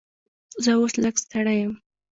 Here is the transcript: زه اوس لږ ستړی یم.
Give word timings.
زه 0.63 0.71
اوس 0.79 0.93
لږ 1.03 1.15
ستړی 1.23 1.55
یم. 1.61 1.73